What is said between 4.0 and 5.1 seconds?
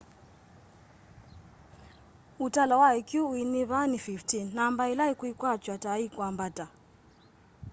15 namba ĩla